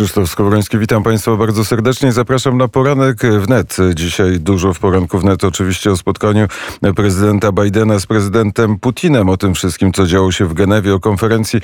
Krzysztof 0.00 0.30
Skowroński, 0.30 0.78
witam 0.78 1.02
Państwa 1.02 1.36
bardzo 1.36 1.64
serdecznie. 1.64 2.12
Zapraszam 2.12 2.58
na 2.58 2.68
poranek 2.68 3.16
wnet. 3.40 3.76
Dzisiaj 3.94 4.40
dużo 4.40 4.74
w 4.74 4.78
poranku 4.78 5.18
wnet 5.18 5.44
oczywiście 5.44 5.90
o 5.90 5.96
spotkaniu 5.96 6.46
prezydenta 6.96 7.52
Bidena 7.52 7.98
z 7.98 8.06
prezydentem 8.06 8.78
Putinem, 8.78 9.28
o 9.28 9.36
tym 9.36 9.54
wszystkim, 9.54 9.92
co 9.92 10.06
działo 10.06 10.32
się 10.32 10.44
w 10.46 10.54
Genewie, 10.54 10.94
o 10.94 11.00
konferencji 11.00 11.60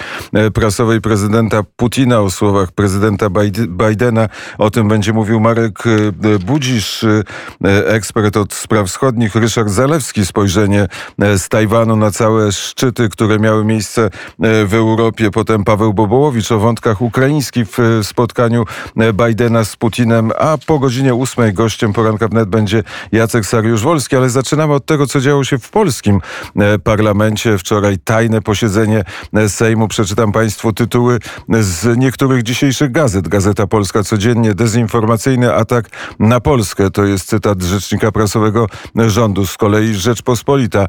prasowej 0.55 1.01
prezydenta 1.01 1.63
Putina, 1.77 2.21
o 2.21 2.31
słowach 2.31 2.73
prezydenta 2.73 3.27
Bidena. 3.69 4.29
O 4.59 4.71
tym 4.71 4.89
będzie 4.89 5.13
mówił 5.13 5.41
Marek 5.41 5.79
Budzisz, 6.47 7.05
ekspert 7.87 8.37
od 8.37 8.55
spraw 8.55 8.87
wschodnich, 8.87 9.35
Ryszard 9.35 9.71
Zalewski, 9.71 10.27
spojrzenie 10.27 10.89
z 11.19 11.49
Tajwanu 11.49 11.97
na 11.97 12.11
całe 12.11 12.53
szczyty, 12.53 13.09
które 13.09 13.39
miały 13.39 13.65
miejsce 13.65 14.11
w 14.67 14.75
Europie, 14.75 15.31
potem 15.31 15.65
Paweł 15.65 15.95
Bobołowicz 15.95 16.53
o 16.53 16.59
wątkach 16.59 17.03
ukraińskich 17.03 17.69
w 17.69 18.01
spotkaniu 18.03 18.24
spotkaniu 18.25 18.65
e, 18.97 19.13
Bidena 19.13 19.65
z 19.65 19.77
Putinem, 19.77 20.33
a 20.39 20.59
po 20.67 20.79
godzinie 20.79 21.15
ósmej 21.15 21.53
gościem 21.53 21.93
poranka 21.93 22.29
wnet 22.29 22.49
będzie 22.49 22.83
Jacek 23.13 23.45
Sariusz-Wolski, 23.45 24.17
ale 24.17 24.31
zaczynamy 24.31 24.75
od 24.75 24.87
tego, 24.87 25.07
co 25.07 25.21
działo 25.21 25.45
się 25.45 25.59
w 25.59 25.71
polskim 25.71 26.21
e, 26.57 26.79
parlamencie. 26.79 27.59
Wczoraj 27.59 27.99
tajne 27.99 28.43
posiedzenie 28.43 29.05
e, 29.35 29.49
Sejmu. 29.49 29.89
Przeczytam 29.89 30.33
Państwu 30.33 30.73
tytuły 30.73 31.19
z 31.61 31.99
niektórych 31.99 32.43
dzisiejszych 32.43 32.93
gazet. 32.93 33.29
Gazeta 33.29 33.67
Polska 33.67 34.03
codziennie, 34.03 34.55
dezinformacyjny 34.55 35.55
atak 35.55 35.89
na 36.19 36.41
Polskę. 36.41 36.91
To 36.91 37.05
jest 37.05 37.29
cytat 37.29 37.63
rzecznika 37.63 38.13
prasowego 38.13 38.67
rządu. 39.07 39.47
Z 39.47 39.57
kolei 39.57 39.95
Rzeczpospolita. 39.95 40.87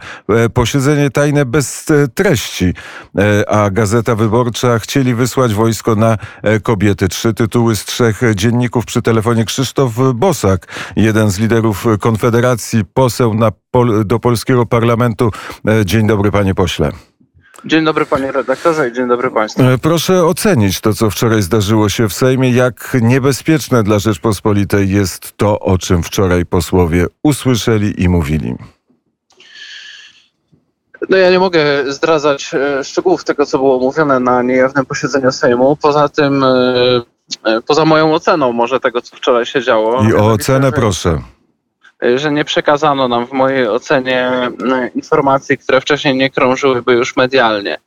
Posiedzenie 0.53 1.09
tajne 1.09 1.45
bez 1.45 1.85
treści, 2.13 2.73
a 3.47 3.69
Gazeta 3.69 4.15
Wyborcza 4.15 4.79
chcieli 4.79 5.15
wysłać 5.15 5.53
wojsko 5.53 5.95
na 5.95 6.17
kobiety 6.63 7.07
trzy 7.25 7.33
tytuły 7.33 7.75
z 7.75 7.85
trzech 7.85 8.21
dzienników 8.35 8.85
przy 8.85 9.01
telefonie. 9.01 9.45
Krzysztof 9.45 9.91
Bosak, 10.15 10.67
jeden 10.95 11.31
z 11.31 11.39
liderów 11.39 11.85
Konfederacji, 11.99 12.85
poseł 12.93 13.35
pol 13.71 14.05
do 14.05 14.19
polskiego 14.19 14.65
parlamentu. 14.65 15.31
E, 15.67 15.85
dzień 15.85 16.07
dobry, 16.07 16.31
panie 16.31 16.55
pośle. 16.55 16.91
Dzień 17.65 17.85
dobry 17.85 18.05
panie 18.05 18.31
redaktorze 18.31 18.89
i 18.89 18.93
dzień 18.93 19.07
dobry 19.07 19.31
państwu. 19.31 19.63
E, 19.63 19.77
proszę 19.77 20.25
ocenić 20.25 20.81
to, 20.81 20.93
co 20.93 21.09
wczoraj 21.09 21.41
zdarzyło 21.41 21.89
się 21.89 22.09
w 22.09 22.13
Sejmie. 22.13 22.51
Jak 22.51 22.97
niebezpieczne 23.01 23.83
dla 23.83 23.99
Rzeczpospolitej 23.99 24.89
jest 24.89 25.37
to, 25.37 25.59
o 25.59 25.77
czym 25.77 26.03
wczoraj 26.03 26.45
posłowie 26.45 27.05
usłyszeli 27.23 28.03
i 28.03 28.09
mówili. 28.09 28.55
No 31.09 31.17
ja 31.17 31.29
nie 31.29 31.39
mogę 31.39 31.91
zdradzać 31.93 32.51
e, 32.53 32.83
szczegółów 32.83 33.23
tego, 33.23 33.45
co 33.45 33.57
było 33.57 33.79
mówione 33.79 34.19
na 34.19 34.41
niejawnym 34.41 34.85
posiedzeniu 34.85 35.31
Sejmu. 35.31 35.75
Poza 35.81 36.09
tym, 36.09 36.45
poza 37.67 37.85
moją 37.85 38.13
oceną 38.13 38.51
może 38.51 38.79
tego, 38.79 39.01
co 39.01 39.15
wczoraj 39.15 39.45
się 39.45 39.61
działo. 39.61 40.03
I 40.03 40.13
o 40.13 40.25
ocenę 40.25 40.71
proszę. 40.71 41.21
Że 42.15 42.31
nie 42.31 42.45
przekazano 42.45 43.07
nam 43.07 43.27
w 43.27 43.31
mojej 43.31 43.67
ocenie 43.67 44.31
informacji, 44.95 45.57
które 45.57 45.81
wcześniej 45.81 46.15
nie 46.15 46.29
krążyłyby 46.29 46.93
już 46.93 47.15
medialnie. 47.15 47.77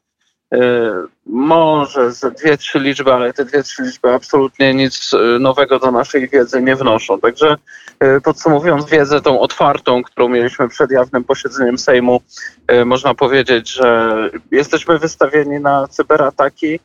Może 1.27 2.13
z 2.13 2.35
dwie, 2.35 2.57
trzy 2.57 2.79
liczby, 2.79 3.13
ale 3.13 3.33
te 3.33 3.45
dwie, 3.45 3.63
trzy 3.63 3.83
liczby 3.83 4.13
absolutnie 4.13 4.75
nic 4.75 5.11
nowego 5.41 5.79
do 5.79 5.91
naszej 5.91 6.29
wiedzy 6.29 6.63
nie 6.63 6.77
wnoszą. 6.77 7.21
Także 7.21 7.57
E, 8.01 8.21
podsumowując 8.21 8.91
wiedzę 8.91 9.21
tą 9.21 9.41
otwartą, 9.41 10.03
którą 10.03 10.29
mieliśmy 10.29 10.69
przed 10.69 10.91
jawnym 10.91 11.25
posiedzeniem 11.25 11.79
Sejmu, 11.79 12.21
e, 12.67 12.85
można 12.85 13.15
powiedzieć, 13.15 13.73
że 13.73 14.15
jesteśmy 14.51 14.99
wystawieni 14.99 15.61
na 15.61 15.89
cyberataki. 15.89 16.81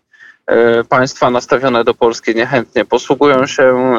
E, 0.48 0.84
państwa 0.84 1.30
nastawione 1.30 1.84
do 1.84 1.94
Polski 1.94 2.36
niechętnie 2.36 2.86
posługują 2.86 3.48
się 3.48 3.98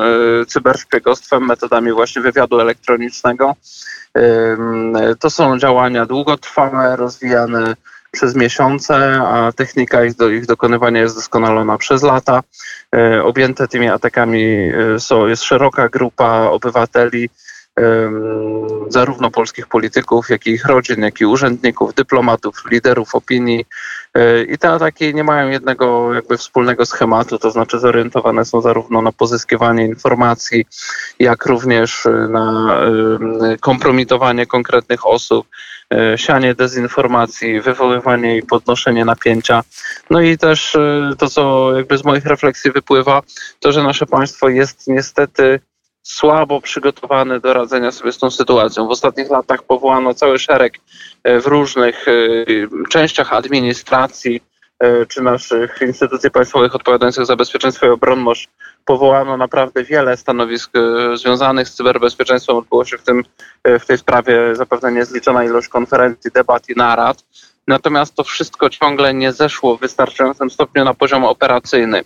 cyberszpiegostwem, 0.48 1.46
metodami 1.46 1.92
właśnie 1.92 2.22
wywiadu 2.22 2.60
elektronicznego. 2.60 3.54
To 5.20 5.30
są 5.30 5.58
działania 5.58 6.06
długotrwałe, 6.06 6.96
rozwijane 6.96 7.74
przez 8.14 8.34
miesiące, 8.34 9.22
a 9.26 9.52
technika 9.52 10.04
ich, 10.04 10.14
do, 10.14 10.28
ich 10.28 10.46
dokonywania 10.46 11.00
jest 11.00 11.16
doskonalona 11.16 11.78
przez 11.78 12.02
lata. 12.02 12.42
E, 12.96 13.22
objęte 13.22 13.68
tymi 13.68 13.88
atakami 13.88 14.44
e, 14.44 15.00
są, 15.00 15.26
jest 15.26 15.42
szeroka 15.42 15.88
grupa 15.88 16.40
obywateli, 16.40 17.30
zarówno 18.88 19.30
polskich 19.30 19.66
polityków, 19.66 20.30
jak 20.30 20.46
i 20.46 20.50
ich 20.50 20.66
rodzin, 20.66 21.02
jak 21.02 21.20
i 21.20 21.26
urzędników, 21.26 21.94
dyplomatów, 21.94 22.62
liderów 22.70 23.14
opinii. 23.14 23.66
E, 24.14 24.42
I 24.42 24.58
te 24.58 24.70
ataki 24.70 25.14
nie 25.14 25.24
mają 25.24 25.48
jednego 25.48 26.14
jakby 26.14 26.36
wspólnego 26.36 26.86
schematu, 26.86 27.38
to 27.38 27.50
znaczy 27.50 27.78
zorientowane 27.78 28.44
są 28.44 28.60
zarówno 28.60 29.02
na 29.02 29.12
pozyskiwanie 29.12 29.86
informacji, 29.86 30.66
jak 31.18 31.46
również 31.46 32.08
na 32.28 32.76
kompromitowanie 33.60 34.46
konkretnych 34.46 35.06
osób, 35.06 35.46
E, 35.94 36.18
sianie 36.18 36.54
dezinformacji, 36.54 37.60
wywoływanie 37.60 38.36
i 38.36 38.42
podnoszenie 38.42 39.04
napięcia. 39.04 39.62
No 40.10 40.20
i 40.20 40.38
też 40.38 40.76
e, 40.76 41.12
to, 41.18 41.28
co 41.28 41.72
jakby 41.76 41.98
z 41.98 42.04
moich 42.04 42.26
refleksji 42.26 42.70
wypływa, 42.72 43.22
to, 43.60 43.72
że 43.72 43.82
nasze 43.82 44.06
państwo 44.06 44.48
jest 44.48 44.86
niestety 44.86 45.60
słabo 46.04 46.60
przygotowane 46.60 47.40
do 47.40 47.52
radzenia 47.52 47.92
sobie 47.92 48.12
z 48.12 48.18
tą 48.18 48.30
sytuacją. 48.30 48.86
W 48.86 48.90
ostatnich 48.90 49.30
latach 49.30 49.62
powołano 49.62 50.14
cały 50.14 50.38
szereg 50.38 50.78
e, 51.24 51.40
w 51.40 51.46
różnych 51.46 52.06
częściach 52.90 53.32
administracji 53.32 54.40
czy 55.08 55.22
naszych 55.22 55.78
instytucji 55.82 56.30
państwowych 56.30 56.74
odpowiadających 56.74 57.26
za 57.26 57.36
bezpieczeństwo 57.36 57.86
i 57.86 57.88
obronność 57.88 58.48
powołano 58.84 59.36
naprawdę 59.36 59.84
wiele 59.84 60.16
stanowisk 60.16 60.70
e, 60.76 61.16
związanych 61.16 61.68
z 61.68 61.74
cyberbezpieczeństwem. 61.74 62.56
Odbyło 62.56 62.84
się 62.84 62.98
w, 62.98 63.02
tym, 63.02 63.22
e, 63.64 63.78
w 63.78 63.86
tej 63.86 63.98
sprawie 63.98 64.56
zapewne 64.56 64.92
niezliczona 64.92 65.44
ilość 65.44 65.68
konferencji, 65.68 66.30
debat 66.30 66.68
i 66.68 66.74
narad. 66.76 67.24
Natomiast 67.68 68.14
to 68.14 68.24
wszystko 68.24 68.70
ciągle 68.70 69.14
nie 69.14 69.32
zeszło 69.32 69.76
w 69.76 69.80
wystarczającym 69.80 70.50
stopniu 70.50 70.84
na 70.84 70.94
poziom 70.94 71.24
operacyjny. 71.24 72.04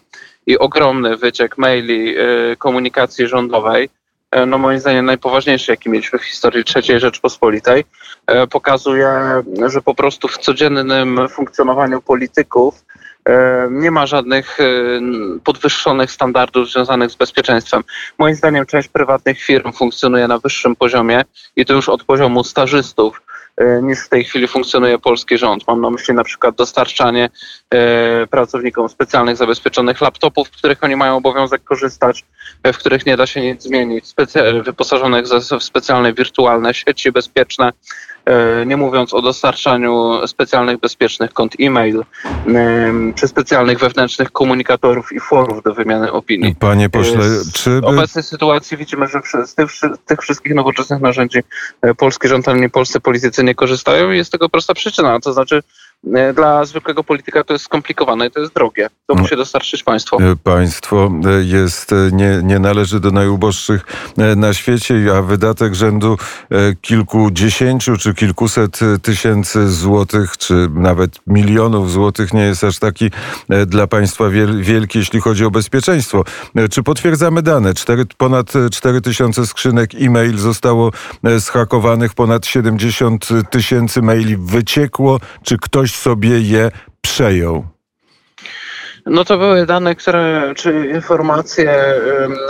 I 0.48 0.58
ogromny 0.58 1.16
wyciek 1.16 1.58
maili 1.58 2.14
e, 2.18 2.22
komunikacji 2.56 3.28
rządowej, 3.28 3.88
no 4.46 4.58
moim 4.58 4.80
zdaniem 4.80 5.06
najpoważniejszy, 5.06 5.72
jaki 5.72 5.90
mieliśmy 5.90 6.18
w 6.18 6.24
historii 6.24 6.64
III 6.76 7.00
Rzeczpospolitej, 7.00 7.84
pokazuje, 8.50 9.08
że 9.66 9.82
po 9.82 9.94
prostu 9.94 10.28
w 10.28 10.38
codziennym 10.38 11.28
funkcjonowaniu 11.28 12.02
polityków 12.02 12.84
E, 13.28 13.68
nie 13.70 13.90
ma 13.90 14.06
żadnych 14.06 14.60
e, 14.60 14.64
podwyższonych 15.44 16.10
standardów 16.10 16.70
związanych 16.70 17.10
z 17.10 17.14
bezpieczeństwem. 17.14 17.82
Moim 18.18 18.34
zdaniem 18.34 18.66
część 18.66 18.88
prywatnych 18.88 19.40
firm 19.40 19.72
funkcjonuje 19.72 20.28
na 20.28 20.38
wyższym 20.38 20.76
poziomie 20.76 21.24
i 21.56 21.64
to 21.64 21.74
już 21.74 21.88
od 21.88 22.04
poziomu 22.04 22.44
stażystów 22.44 23.22
e, 23.22 23.27
niż 23.82 23.98
w 23.98 24.08
tej 24.08 24.24
chwili 24.24 24.48
funkcjonuje 24.48 24.98
polski 24.98 25.38
rząd. 25.38 25.66
Mam 25.68 25.80
na 25.80 25.90
myśli 25.90 26.14
na 26.14 26.24
przykład 26.24 26.54
dostarczanie 26.54 27.30
pracownikom 28.30 28.88
specjalnych 28.88 29.36
zabezpieczonych 29.36 30.00
laptopów, 30.00 30.48
w 30.48 30.50
których 30.50 30.84
oni 30.84 30.96
mają 30.96 31.16
obowiązek 31.16 31.64
korzystać, 31.64 32.24
w 32.64 32.76
których 32.76 33.06
nie 33.06 33.16
da 33.16 33.26
się 33.26 33.40
nic 33.40 33.62
zmienić, 33.62 34.04
wyposażonych 34.64 35.26
w 35.26 35.62
specjalne 35.62 36.12
wirtualne 36.12 36.74
sieci 36.74 37.12
bezpieczne, 37.12 37.72
E, 38.17 38.17
nie 38.66 38.76
mówiąc 38.76 39.14
o 39.14 39.22
dostarczaniu 39.22 40.26
specjalnych 40.26 40.80
bezpiecznych 40.80 41.32
kont 41.32 41.54
e-mail 41.60 42.04
czy 43.14 43.28
specjalnych 43.28 43.78
wewnętrznych 43.78 44.32
komunikatorów 44.32 45.12
i 45.12 45.20
forów 45.20 45.62
do 45.62 45.74
wymiany 45.74 46.12
opinii. 46.12 46.54
Panie 46.54 46.90
pośle, 46.90 47.20
czy... 47.52 47.80
W 47.80 47.84
obecnej 47.84 48.24
sytuacji 48.24 48.76
widzimy, 48.76 49.06
że 49.06 49.46
z 49.46 49.54
tych, 49.54 49.70
tych 50.06 50.20
wszystkich 50.20 50.54
nowoczesnych 50.54 51.00
narzędzi 51.00 51.38
e, 51.82 51.94
polski 51.94 52.28
rząd, 52.28 52.48
ale 52.48 52.60
nie 52.60 52.70
polscy 52.70 53.00
politycy 53.00 53.44
nie 53.44 53.54
korzystają 53.54 54.12
i 54.12 54.16
jest 54.16 54.32
tego 54.32 54.48
prosta 54.48 54.74
przyczyna, 54.74 55.20
to 55.20 55.32
znaczy 55.32 55.62
E, 55.62 55.87
dla 56.34 56.64
zwykłego 56.64 57.04
polityka 57.04 57.44
to 57.44 57.52
jest 57.52 57.64
skomplikowane 57.64 58.26
i 58.26 58.30
to 58.30 58.40
jest 58.40 58.54
drogie. 58.54 58.88
To 59.06 59.14
musi 59.14 59.36
dostarczyć 59.36 59.82
państwo. 59.82 60.18
E, 60.20 60.36
państwo 60.36 61.10
e, 61.26 61.44
jest, 61.44 61.90
nie, 62.12 62.40
nie 62.42 62.58
należy 62.58 63.00
do 63.00 63.10
najuboższych 63.10 63.82
na 64.36 64.54
świecie, 64.54 64.94
a 65.18 65.22
wydatek 65.22 65.74
rzędu 65.74 66.16
kilkudziesięciu 66.80 67.96
czy 67.96 68.14
kilkuset 68.14 68.80
tysięcy 69.02 69.68
złotych, 69.68 70.38
czy 70.38 70.68
nawet 70.74 71.20
milionów 71.26 71.90
złotych 71.90 72.34
nie 72.34 72.42
jest 72.42 72.64
aż 72.64 72.78
taki 72.78 73.10
dla 73.66 73.86
państwa 73.86 74.24
wielki, 74.60 74.98
jeśli 74.98 75.20
chodzi 75.20 75.44
o 75.44 75.50
bezpieczeństwo. 75.50 76.24
Czy 76.70 76.82
potwierdzamy 76.82 77.42
dane? 77.42 77.74
Cztery, 77.74 78.06
ponad 78.16 78.52
4 78.72 79.00
tysiące 79.00 79.46
skrzynek 79.46 79.90
e-mail 79.94 80.38
zostało 80.38 80.90
zhakowanych, 81.36 82.14
ponad 82.14 82.46
70 82.46 83.28
tysięcy 83.50 84.02
maili 84.02 84.36
wyciekło. 84.36 85.20
Czy 85.42 85.58
ktoś 85.58 85.87
ktoś 85.88 86.00
sobie 86.00 86.40
je 86.40 86.70
przejął? 87.00 87.64
No 89.06 89.24
to 89.24 89.38
były 89.38 89.66
dane, 89.66 89.94
które, 89.94 90.52
czy 90.56 90.90
informacje. 90.94 91.94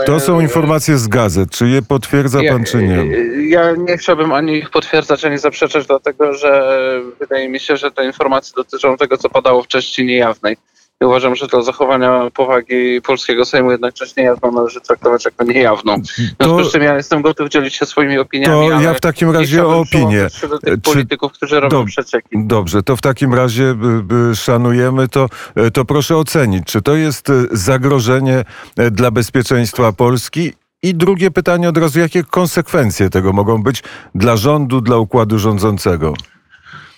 To 0.06 0.20
są 0.20 0.40
informacje 0.40 0.98
z 0.98 1.08
gazet. 1.08 1.50
Czy 1.50 1.68
je 1.68 1.82
potwierdza 1.82 2.40
pan, 2.50 2.64
czy 2.64 2.82
nie? 2.82 3.06
Ja 3.48 3.72
nie 3.76 3.96
chciałbym 3.96 4.32
ani 4.32 4.58
ich 4.58 4.70
potwierdzać, 4.70 5.24
ani 5.24 5.38
zaprzeczać, 5.38 5.86
dlatego 5.86 6.34
że 6.34 6.80
wydaje 7.20 7.48
mi 7.48 7.60
się, 7.60 7.76
że 7.76 7.90
te 7.90 8.04
informacje 8.04 8.52
dotyczą 8.56 8.96
tego, 8.96 9.16
co 9.16 9.28
padało 9.28 9.62
w 9.62 9.68
części 9.68 10.04
niejawnej. 10.04 10.56
I 11.02 11.04
uważam, 11.04 11.36
że 11.36 11.46
dla 11.46 11.62
zachowania 11.62 12.30
powagi 12.34 13.00
polskiego 13.02 13.44
Sejmu 13.44 13.70
jednocześnie 13.70 14.22
jawną 14.22 14.52
należy 14.52 14.80
traktować 14.80 15.24
jako 15.24 15.44
niejawną. 15.44 15.96
W 16.02 16.06
związku 16.44 16.64
z 16.64 16.72
czym 16.72 16.82
ja 16.82 16.96
jestem 16.96 17.22
gotów 17.22 17.48
dzielić 17.48 17.74
się 17.74 17.86
swoimi 17.86 18.18
opiniami. 18.18 18.68
To 18.68 18.80
ja 18.80 18.94
w 18.94 19.00
takim 19.00 19.30
razie 19.30 19.66
o 19.66 19.78
opinię. 19.80 20.26
do 20.50 20.58
tych 20.58 20.74
Czy- 20.74 20.80
polityków, 20.80 21.32
którzy 21.32 21.60
robią 21.60 21.78
Dob- 21.78 21.86
przecieki. 21.86 22.28
Dobrze, 22.34 22.82
to 22.82 22.96
w 22.96 23.00
takim 23.00 23.34
razie 23.34 23.64
y, 23.64 24.30
y, 24.32 24.36
szanujemy 24.36 25.08
to. 25.08 25.28
Y, 25.66 25.70
To 25.70 25.84
proszę 25.84 26.16
ocenić, 26.16 26.64
czy 26.66 26.82
to 26.82 26.94
jest 26.96 27.28
zagrożenie 27.52 28.44
dla 28.90 29.10
bezpieczeństwa 29.10 29.92
Polski? 29.92 30.52
I 30.82 30.94
drugie 30.94 31.30
pytanie 31.30 31.68
od 31.68 31.78
razu, 31.78 31.98
jakie 32.00 32.24
konsekwencje 32.24 33.10
tego 33.10 33.32
mogą 33.32 33.62
być 33.62 33.82
dla 34.14 34.36
rządu, 34.36 34.80
dla 34.80 34.96
układu 34.96 35.38
rządzącego? 35.38 36.14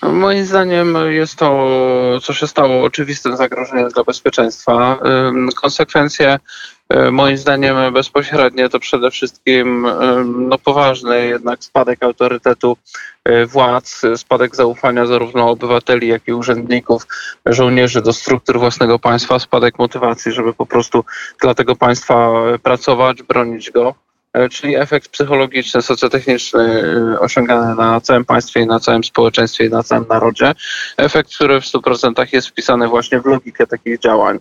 Moim 0.03 0.45
zdaniem 0.45 0.97
jest 1.09 1.37
to, 1.37 1.69
co 2.23 2.33
się 2.33 2.47
stało, 2.47 2.85
oczywistym 2.85 3.37
zagrożeniem 3.37 3.89
dla 3.89 4.05
bezpieczeństwa. 4.05 4.99
Konsekwencje, 5.55 6.39
y, 6.95 7.11
moim 7.11 7.37
zdaniem, 7.37 7.93
bezpośrednie 7.93 8.69
to 8.69 8.81
przede 8.81 9.11
wszystkim 9.11 9.87
no, 10.49 10.59
poważny 10.59 11.27
jednak 11.27 11.65
spadek 11.65 12.03
autorytetu 12.03 12.77
y, 13.29 13.47
władz, 13.47 14.03
spadek 14.17 14.57
zaufania 14.57 15.07
zarówno 15.07 15.51
obywateli, 15.51 16.09
jak 16.09 16.29
i 16.29 16.33
urzędników, 16.33 17.07
żołnierzy 17.47 18.03
do 18.03 18.13
struktur 18.13 18.59
własnego 18.59 18.99
państwa, 18.99 19.39
spadek 19.39 19.79
motywacji, 19.79 20.33
żeby 20.33 20.55
po 20.55 20.67
prostu 20.67 21.05
dla 21.41 21.55
tego 21.55 21.77
państwa 21.77 22.33
y, 22.55 22.59
pracować, 22.59 23.23
bronić 23.23 23.71
go. 23.71 23.95
E, 24.33 24.49
czyli 24.49 24.77
efekt 24.77 25.09
psychologiczny, 25.09 25.83
socjotechniczny 25.83 26.85
y, 27.13 27.21
osiągany 27.21 27.75
na 27.75 28.01
całym 28.01 28.25
państwie 28.25 28.61
i 28.61 28.67
na 28.67 28.81
całym 28.81 29.05
społeczeństwie 29.05 29.67
i 29.67 29.71
na 29.71 29.83
całym 29.83 30.07
narodzie. 30.09 30.53
Efekt, 30.97 31.35
który 31.35 31.61
w 31.61 31.65
100% 31.65 32.27
jest 32.33 32.49
wpisany 32.49 32.89
właśnie 32.89 33.21
w 33.21 33.27
logikę 33.27 33.67
takich 33.67 33.99
działań. 33.99 34.39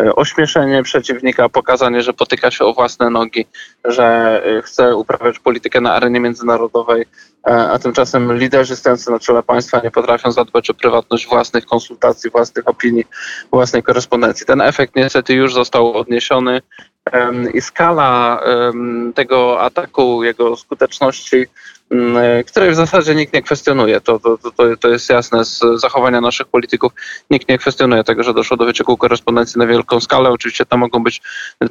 E, 0.00 0.14
Ośmieszenie 0.16 0.82
przeciwnika, 0.82 1.48
pokazanie, 1.48 2.02
że 2.02 2.12
potyka 2.12 2.50
się 2.50 2.64
o 2.64 2.74
własne 2.74 3.10
nogi, 3.10 3.46
że 3.84 4.42
chce 4.64 4.96
uprawiać 4.96 5.38
politykę 5.38 5.80
na 5.80 5.94
arenie 5.94 6.20
międzynarodowej, 6.20 7.04
e, 7.46 7.70
a 7.70 7.78
tymczasem 7.78 8.38
liderzy 8.38 8.76
stojący 8.76 9.10
na 9.10 9.18
czele 9.18 9.42
państwa 9.42 9.80
nie 9.84 9.90
potrafią 9.90 10.32
zadbać 10.32 10.70
o 10.70 10.74
prywatność 10.74 11.26
własnych 11.26 11.66
konsultacji, 11.66 12.30
własnych 12.30 12.68
opinii, 12.68 13.04
własnej 13.50 13.82
korespondencji. 13.82 14.46
Ten 14.46 14.60
efekt 14.60 14.96
niestety 14.96 15.34
już 15.34 15.54
został 15.54 15.94
odniesiony 15.94 16.60
i 17.54 17.60
skala 17.60 18.40
tego 19.14 19.60
ataku, 19.60 20.24
jego 20.24 20.56
skuteczności, 20.56 21.46
m, 21.90 22.16
e, 22.16 22.44
której 22.44 22.70
w 22.70 22.74
zasadzie 22.74 23.14
nikt 23.14 23.32
nie 23.34 23.42
kwestionuje. 23.42 24.00
To, 24.00 24.18
to, 24.18 24.38
to- 24.38 24.76
to, 24.76 24.88
jest 24.88 25.10
jasne 25.10 25.44
z 25.44 25.60
zachowania 25.76 26.20
naszych 26.20 26.46
polityków. 26.46 26.92
Nikt 27.30 27.48
nie 27.48 27.58
kwestionuje 27.58 28.04
tego, 28.04 28.22
że 28.22 28.34
doszło 28.34 28.56
do 28.56 28.64
wycieku 28.64 28.96
korespondencji 28.96 29.58
na 29.58 29.66
wielką 29.66 30.00
skalę. 30.00 30.30
Oczywiście 30.30 30.66
tam 30.66 30.80
mogą 30.80 31.02
być 31.02 31.22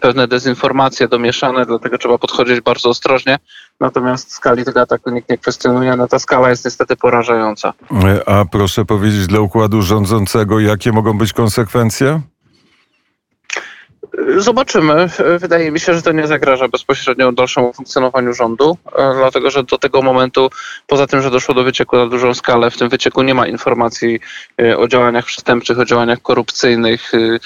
pewne 0.01 0.28
dezinformacje 0.28 1.07
domieszane, 1.07 1.66
dlatego 1.66 1.98
trzeba 1.98 2.18
podchodzić 2.18 2.62
bardzo 2.62 2.89
ostrożnie. 2.89 3.39
Natomiast 3.80 4.31
skali 4.34 4.66
tego 4.66 4.81
ataku 4.81 5.10
nikt 5.10 5.30
nie 5.30 5.38
kwestionuje. 5.38 5.95
No 5.95 6.07
ta 6.07 6.19
skala 6.19 6.50
jest 6.50 6.66
niestety 6.66 6.95
porażająca. 6.95 7.74
Y, 7.92 8.25
A 8.25 8.45
proszę 8.45 8.86
powiedzieć 8.86 9.27
dla 9.27 9.39
układu 9.39 9.81
rządzącego, 9.81 10.60
jakie 10.60 10.92
mogą 10.92 11.18
być 11.18 11.34
konsekwencje? 11.34 12.22
Zobaczymy. 14.38 15.10
Wydaje 15.40 15.72
mi 15.72 15.80
się, 15.80 15.94
że 15.94 16.02
to 16.02 16.12
nie 16.12 16.28
zagraża 16.28 16.68
bezpośrednio 16.68 17.32
dalszemu 17.32 17.74
funkcjonowaniu 17.74 18.34
rządu, 18.34 18.78
e, 18.96 19.14
dlatego 19.16 19.52
że 19.52 19.64
do 19.64 19.78
tego 19.78 20.02
momentu, 20.02 20.50
poza 20.88 21.08
tym, 21.08 21.22
że 21.22 21.32
doszło 21.32 21.56
do 21.56 21.64
wycieku 21.64 21.98
na 21.98 22.08
dużą 22.08 22.34
skalę, 22.34 22.72
w 22.72 22.78
tym 22.78 22.90
wycieku 22.90 23.22
nie 23.22 23.34
ma 23.34 23.48
informacji 23.48 24.20
e, 24.62 24.78
o 24.78 24.88
działaniach 24.88 25.26
przestępczych, 25.26 25.80
o 25.80 25.86
działaniach 25.86 26.22
korupcyjnych. 26.22 27.12
E, 27.14 27.40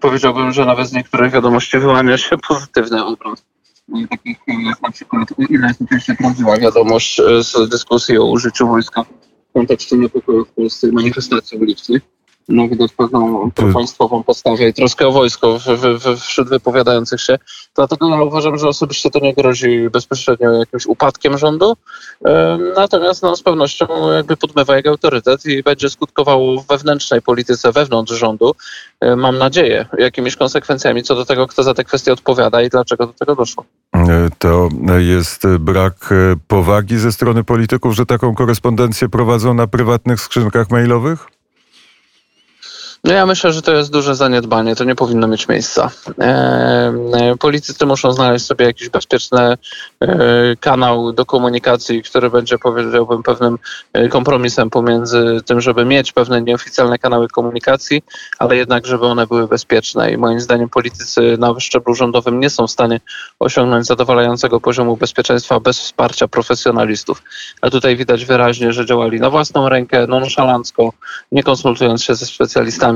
Powiedziałbym, 0.00 0.52
że 0.52 0.64
nawet 0.64 0.88
z 0.88 0.92
niektórych 0.92 1.32
wiadomości 1.32 1.78
wyłania 1.78 2.18
się 2.18 2.36
pozytywny 2.48 3.04
obraz. 3.04 3.44
Takich 4.10 4.38
jak 4.48 5.50
ile 5.50 5.68
jest 5.68 5.82
oczywiście 5.82 6.14
prawdziwa 6.14 6.56
wiadomość 6.56 7.20
z 7.40 7.68
dyskusji 7.68 8.18
o 8.18 8.24
użyciu 8.24 8.68
wojska 8.68 9.04
w 9.50 9.52
kontekście 9.52 9.96
niepokoju 9.96 10.44
w 10.44 10.50
Polsce 10.50 10.88
i 10.88 10.92
manifestacji 10.92 11.58
ulicznych 11.58 12.02
no, 12.52 12.68
widać 12.68 12.92
pewną 12.92 13.50
propaństwową 13.50 14.22
postawę 14.22 14.68
i 14.68 14.74
troskę 14.74 15.06
o 15.08 15.12
wojsko 15.12 15.58
w, 15.58 15.64
w, 15.64 16.20
wśród 16.20 16.48
wypowiadających 16.48 17.20
się. 17.20 17.38
Dlatego 17.74 18.08
ja 18.08 18.22
uważam, 18.22 18.58
że 18.58 18.68
osobiście 18.68 19.10
to 19.10 19.18
nie 19.18 19.34
grozi 19.34 19.90
bezpośrednio 19.90 20.52
jakimś 20.52 20.86
upadkiem 20.86 21.38
rządu. 21.38 21.76
E, 22.24 22.58
Natomiast 22.76 23.22
no, 23.22 23.36
z 23.36 23.42
pewnością 23.42 23.86
jakby 24.12 24.36
podmywa 24.36 24.76
jego 24.76 24.90
autorytet 24.90 25.46
i 25.46 25.62
będzie 25.62 25.90
skutkowało 25.90 26.60
w 26.60 26.66
wewnętrznej 26.66 27.22
polityce 27.22 27.72
wewnątrz 27.72 28.12
rządu. 28.12 28.54
E, 29.00 29.16
Mam 29.16 29.38
nadzieję, 29.38 29.86
jakimiś 29.98 30.36
konsekwencjami 30.36 31.02
co 31.02 31.14
do 31.14 31.24
tego, 31.24 31.46
kto 31.46 31.62
za 31.62 31.74
te 31.74 31.84
kwestie 31.84 32.12
odpowiada 32.12 32.62
i 32.62 32.68
dlaczego 32.68 33.06
do 33.06 33.12
tego 33.12 33.34
doszło. 33.36 33.64
Y, 33.96 33.98
To 34.38 34.68
jest 34.98 35.46
brak 35.46 36.12
y, 36.12 36.36
powagi 36.48 36.98
ze 36.98 37.12
strony 37.12 37.44
polityków, 37.44 37.94
że 37.94 38.06
taką 38.06 38.34
korespondencję 38.34 39.08
prowadzą 39.08 39.54
na 39.54 39.66
prywatnych 39.66 40.20
skrzynkach 40.20 40.70
mailowych? 40.70 41.26
No 43.04 43.12
ja 43.12 43.26
myślę, 43.26 43.52
że 43.52 43.62
to 43.62 43.72
jest 43.72 43.92
duże 43.92 44.14
zaniedbanie, 44.14 44.76
to 44.76 44.84
nie 44.84 44.94
powinno 44.94 45.28
mieć 45.28 45.48
miejsca. 45.48 45.90
E, 46.20 47.34
politycy 47.40 47.86
muszą 47.86 48.12
znaleźć 48.12 48.46
sobie 48.46 48.66
jakiś 48.66 48.88
bezpieczny 48.88 49.40
e, 49.40 49.56
kanał 50.60 51.12
do 51.12 51.26
komunikacji, 51.26 52.02
który 52.02 52.30
będzie, 52.30 52.58
powiedziałbym, 52.58 53.22
pewnym 53.22 53.58
e, 53.92 54.08
kompromisem 54.08 54.70
pomiędzy 54.70 55.40
tym, 55.46 55.60
żeby 55.60 55.84
mieć 55.84 56.12
pewne 56.12 56.42
nieoficjalne 56.42 56.98
kanały 56.98 57.28
komunikacji, 57.28 58.02
ale 58.38 58.56
jednak, 58.56 58.86
żeby 58.86 59.06
one 59.06 59.26
były 59.26 59.48
bezpieczne. 59.48 60.12
I 60.12 60.16
moim 60.16 60.40
zdaniem 60.40 60.68
politycy 60.68 61.36
na 61.38 61.60
szczeblu 61.60 61.94
rządowym 61.94 62.40
nie 62.40 62.50
są 62.50 62.66
w 62.66 62.70
stanie 62.70 63.00
osiągnąć 63.38 63.86
zadowalającego 63.86 64.60
poziomu 64.60 64.96
bezpieczeństwa 64.96 65.60
bez 65.60 65.78
wsparcia 65.80 66.28
profesjonalistów. 66.28 67.22
A 67.60 67.70
tutaj 67.70 67.96
widać 67.96 68.24
wyraźnie, 68.24 68.72
że 68.72 68.86
działali 68.86 69.20
na 69.20 69.30
własną 69.30 69.68
rękę, 69.68 70.06
nonszalancko, 70.06 70.92
nie 71.32 71.42
konsultując 71.42 72.04
się 72.04 72.14
ze 72.14 72.26
specjalistami, 72.26 72.91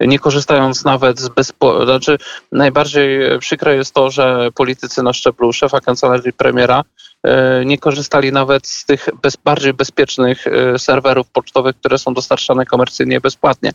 nie 0.00 0.18
korzystając 0.18 0.84
nawet 0.84 1.20
z 1.20 1.28
bezpo... 1.28 1.84
Znaczy, 1.84 2.18
najbardziej 2.52 3.38
przykre 3.38 3.76
jest 3.76 3.94
to, 3.94 4.10
że 4.10 4.48
politycy 4.54 5.02
na 5.02 5.12
szczeblu 5.12 5.52
szefa 5.52 5.80
kancelarii 5.80 6.32
premiera 6.32 6.82
e, 7.22 7.64
nie 7.64 7.78
korzystali 7.78 8.32
nawet 8.32 8.66
z 8.66 8.84
tych 8.84 9.08
bez, 9.22 9.36
bardziej 9.36 9.74
bezpiecznych 9.74 10.46
e, 10.46 10.78
serwerów 10.78 11.28
pocztowych, 11.28 11.76
które 11.76 11.98
są 11.98 12.14
dostarczane 12.14 12.66
komercyjnie 12.66 13.20
bezpłatnie. 13.20 13.72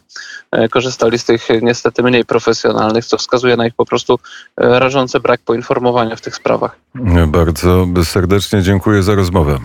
E, 0.52 0.70
Korzystali 0.70 1.20
z 1.20 1.26
tych 1.26 1.48
niestety 1.62 2.04
mniej 2.04 2.26
profesjonalnych, 2.26 3.06
co 3.06 3.18
wskazuje 3.18 3.58
na 3.58 3.68
ich 3.68 3.74
po 3.74 3.86
prostu 3.86 4.20
rażący 4.58 5.20
brak 5.20 5.42
poinformowania 5.42 6.16
w 6.16 6.22
tych 6.22 6.36
sprawach. 6.36 6.76
Bardzo 7.28 7.86
serdecznie 8.04 8.62
dziękuję 8.62 9.04
za 9.04 9.16
rozmowę. 9.16 9.60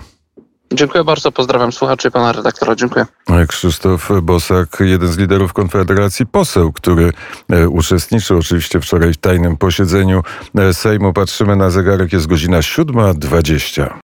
Dziękuję 0.73 1.03
bardzo, 1.03 1.31
pozdrawiam 1.31 1.71
słuchaczy 1.71 2.11
pana 2.11 2.31
redaktora. 2.31 2.75
Dziękuję. 2.75 3.05
Krzysztof 3.47 4.09
Bosak, 4.21 4.77
jeden 4.79 5.09
z 5.09 5.17
liderów 5.17 5.53
Konfederacji, 5.53 6.25
poseł, 6.25 6.71
który 6.71 7.13
e, 7.49 7.69
uczestniczył 7.69 8.37
oczywiście 8.37 8.81
wczoraj 8.81 9.13
w 9.13 9.17
tajnym 9.17 9.57
posiedzeniu 9.57 10.23
e, 10.55 10.73
Sejmu. 10.73 11.13
Patrzymy 11.13 11.55
na 11.55 11.69
zegarek, 11.69 12.13
jest 12.13 12.27
godzina 12.27 12.59
7.20. 12.59 13.89